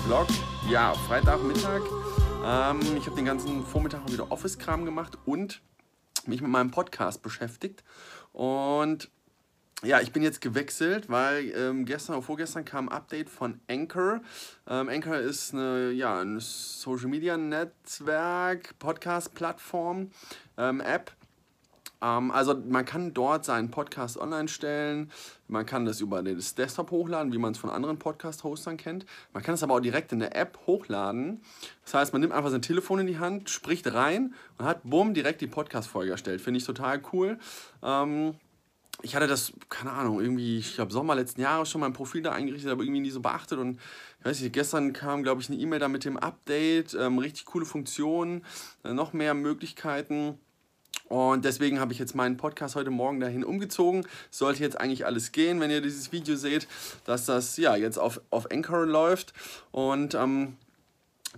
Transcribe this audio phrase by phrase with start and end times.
[0.00, 0.26] Vlog.
[0.70, 1.82] Ja, Freitagmittag.
[2.44, 5.60] Ähm, ich habe den ganzen Vormittag wieder Office-Kram gemacht und
[6.26, 7.84] mich mit meinem Podcast beschäftigt.
[8.32, 9.10] Und
[9.82, 14.22] ja, ich bin jetzt gewechselt, weil ähm, gestern oder vorgestern kam ein Update von Anchor.
[14.68, 20.10] Ähm, Anchor ist eine, ja, ein Social Media Netzwerk, Podcast-Plattform,
[20.56, 21.12] ähm, App.
[22.02, 25.10] Ähm, also man kann dort seinen Podcast online stellen,
[25.48, 29.06] man kann das über das Desktop hochladen, wie man es von anderen Podcast-Hostern kennt.
[29.32, 31.42] Man kann es aber auch direkt in der App hochladen.
[31.84, 35.14] Das heißt, man nimmt einfach sein Telefon in die Hand, spricht rein und hat, bumm,
[35.14, 36.40] direkt die Podcast-Folge erstellt.
[36.40, 37.38] Finde ich total cool.
[37.82, 38.34] Ähm,
[39.02, 42.32] ich hatte das, keine Ahnung, irgendwie, ich glaube, Sommer letzten Jahres schon mein Profil da
[42.32, 43.58] eingerichtet, aber irgendwie nie so beachtet.
[43.58, 43.80] Und
[44.20, 47.46] ich weiß nicht, gestern kam, glaube ich, eine E-Mail da mit dem Update, ähm, richtig
[47.46, 48.44] coole Funktionen,
[48.84, 50.38] äh, noch mehr Möglichkeiten.
[51.12, 54.06] Und deswegen habe ich jetzt meinen Podcast heute Morgen dahin umgezogen.
[54.30, 56.66] Sollte jetzt eigentlich alles gehen, wenn ihr dieses Video seht,
[57.04, 59.34] dass das ja jetzt auf, auf Anchor läuft.
[59.72, 60.56] Und ähm,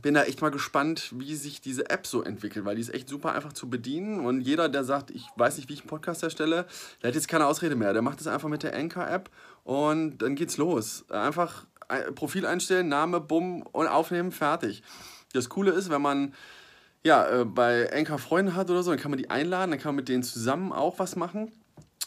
[0.00, 3.08] bin da echt mal gespannt, wie sich diese App so entwickelt, weil die ist echt
[3.08, 6.22] super einfach zu bedienen und jeder, der sagt, ich weiß nicht, wie ich einen Podcast
[6.22, 6.66] erstelle,
[7.02, 7.92] der hat jetzt keine Ausrede mehr.
[7.92, 9.28] Der macht es einfach mit der Anchor-App
[9.64, 11.04] und dann geht's los.
[11.10, 11.64] Einfach
[12.14, 14.84] Profil einstellen, Name, bumm und aufnehmen, fertig.
[15.32, 16.32] Das Coole ist, wenn man
[17.04, 19.90] ja, äh, bei Anchor Freunde hat oder so, dann kann man die einladen, dann kann
[19.90, 21.52] man mit denen zusammen auch was machen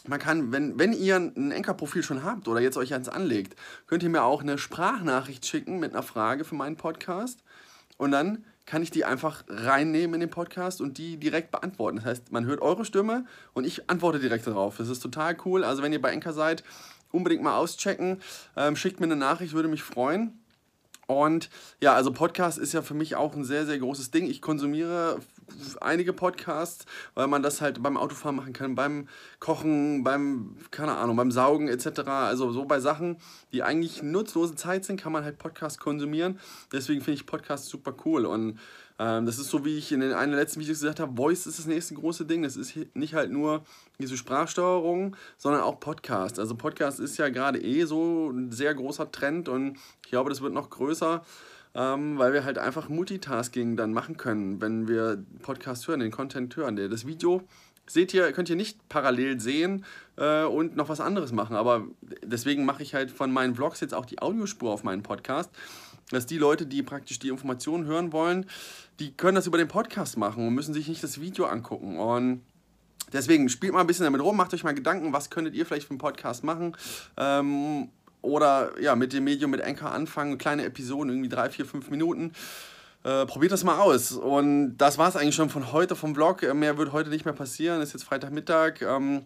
[0.08, 4.02] man kann, wenn, wenn ihr ein Enker-Profil schon habt oder jetzt euch eins anlegt, könnt
[4.02, 7.42] ihr mir auch eine Sprachnachricht schicken mit einer Frage für meinen Podcast
[7.96, 11.96] und dann kann ich die einfach reinnehmen in den Podcast und die direkt beantworten.
[11.96, 14.76] Das heißt, man hört eure Stimme und ich antworte direkt darauf.
[14.76, 15.64] Das ist total cool.
[15.64, 16.64] Also wenn ihr bei Enker seid,
[17.10, 18.20] unbedingt mal auschecken.
[18.56, 20.38] Ähm, schickt mir eine Nachricht, würde mich freuen.
[21.08, 21.48] Und
[21.80, 24.26] ja, also Podcast ist ja für mich auch ein sehr, sehr großes Ding.
[24.28, 25.20] Ich konsumiere
[25.80, 29.08] einige Podcasts, weil man das halt beim Autofahren machen kann, beim
[29.40, 32.00] Kochen, beim, keine Ahnung, beim Saugen etc.
[32.06, 33.18] Also so bei Sachen,
[33.52, 36.38] die eigentlich nutzlose Zeit sind, kann man halt Podcasts konsumieren.
[36.72, 38.26] Deswegen finde ich Podcasts super cool.
[38.26, 38.58] Und
[38.98, 41.58] ähm, das ist so, wie ich in den der letzten Videos gesagt habe, Voice ist
[41.58, 42.42] das nächste große Ding.
[42.42, 43.64] Das ist nicht halt nur
[43.98, 46.38] diese Sprachsteuerung, sondern auch Podcast.
[46.38, 50.40] Also Podcast ist ja gerade eh so ein sehr großer Trend und ich glaube, das
[50.40, 51.24] wird noch größer,
[51.74, 56.54] ähm, weil wir halt einfach Multitasking dann machen können, wenn wir Podcast hören, den Content
[56.56, 56.76] hören.
[56.76, 57.42] Das Video
[57.86, 59.84] seht ihr, könnt ihr nicht parallel sehen
[60.16, 61.56] äh, und noch was anderes machen.
[61.56, 61.86] Aber
[62.22, 65.50] deswegen mache ich halt von meinen Vlogs jetzt auch die Audiospur auf meinen Podcast
[66.10, 68.46] dass die Leute, die praktisch die Informationen hören wollen,
[68.98, 71.98] die können das über den Podcast machen und müssen sich nicht das Video angucken.
[71.98, 72.42] Und
[73.12, 75.86] deswegen spielt mal ein bisschen damit rum, macht euch mal Gedanken, was könntet ihr vielleicht
[75.86, 76.76] für einen Podcast machen.
[77.16, 77.90] Ähm,
[78.22, 82.32] oder ja, mit dem Medium mit Anchor anfangen, kleine Episoden, irgendwie drei, vier, fünf Minuten.
[83.04, 84.12] Äh, probiert das mal aus.
[84.12, 86.42] Und das war es eigentlich schon von heute vom Vlog.
[86.54, 87.80] Mehr wird heute nicht mehr passieren.
[87.80, 88.82] Ist jetzt Freitagmittag.
[88.82, 89.24] Ähm,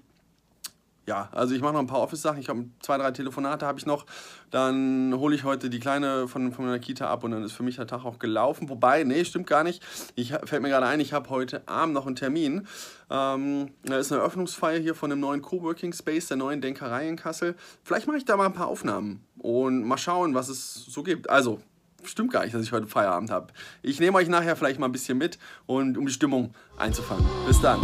[1.07, 2.39] ja, also ich mache noch ein paar Office-Sachen.
[2.39, 4.07] Ich habe zwei, drei Telefonate habe ich noch.
[4.51, 7.65] Dann hole ich heute die Kleine von, von meiner Kita ab und dann ist für
[7.65, 8.69] mich der Tag auch gelaufen.
[8.69, 9.83] Wobei, nee, stimmt gar nicht.
[10.15, 12.69] Ich fällt mir gerade ein, ich habe heute Abend noch einen Termin.
[13.11, 17.17] Ähm, da ist eine Eröffnungsfeier hier von dem neuen Coworking Space, der neuen Denkerei in
[17.17, 17.57] Kassel.
[17.83, 21.29] Vielleicht mache ich da mal ein paar Aufnahmen und mal schauen, was es so gibt.
[21.29, 21.61] Also,
[22.05, 23.49] stimmt gar nicht, dass ich heute Feierabend habe.
[23.83, 27.27] Ich nehme euch nachher vielleicht mal ein bisschen mit und um die Stimmung einzufangen.
[27.47, 27.81] Bis dann.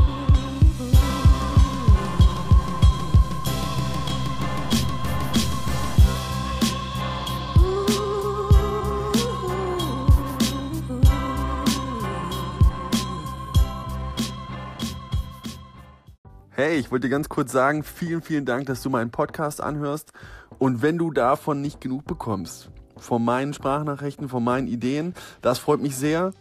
[16.61, 20.13] Hey, ich wollte dir ganz kurz sagen, vielen, vielen Dank, dass du meinen Podcast anhörst.
[20.59, 25.81] Und wenn du davon nicht genug bekommst, von meinen Sprachnachrichten, von meinen Ideen, das freut
[25.81, 26.33] mich sehr.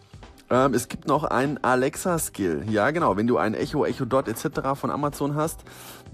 [0.49, 2.63] Ähm, es gibt noch einen Alexa-Skill.
[2.67, 3.15] Ja, genau.
[3.15, 4.73] Wenn du ein Echo, Echo Dot etc.
[4.73, 5.59] von Amazon hast,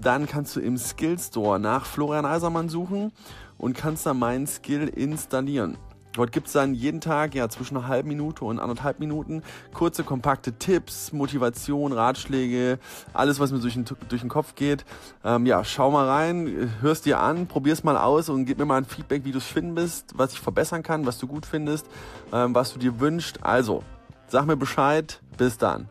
[0.02, 3.10] dann kannst du im Skill Store nach Florian Eisermann suchen
[3.56, 5.78] und kannst dann meinen Skill installieren.
[6.14, 9.42] Dort gibt es dann jeden Tag ja zwischen einer halben Minute und anderthalb Minuten
[9.72, 12.78] kurze, kompakte Tipps, Motivation, Ratschläge,
[13.12, 14.84] alles, was mir durch den, durch den Kopf geht.
[15.24, 18.78] Ähm, ja, schau mal rein, hörst dir an, probier's mal aus und gib mir mal
[18.78, 21.86] ein Feedback, wie du es findest, was ich verbessern kann, was du gut findest,
[22.32, 23.44] ähm, was du dir wünschst.
[23.44, 23.82] Also,
[24.28, 25.20] sag mir Bescheid.
[25.36, 25.88] Bis dann.